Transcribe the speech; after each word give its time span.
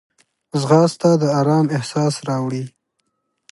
ځغاسته 0.61 1.09
د 1.21 1.23
آرام 1.39 1.65
احساس 1.77 2.15
راوړي 2.27 2.63